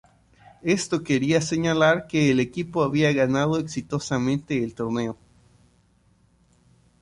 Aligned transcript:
Esto 0.63 1.03
quería 1.03 1.41
señalar 1.41 2.07
que 2.07 2.31
el 2.31 2.39
equipo 2.39 2.81
había 2.81 3.13
ganado 3.13 3.59
exitosamente 3.59 4.63
el 4.63 4.73
torneo. 4.73 5.15